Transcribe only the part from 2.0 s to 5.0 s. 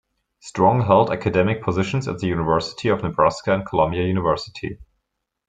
at the University of Nebraska and Columbia University.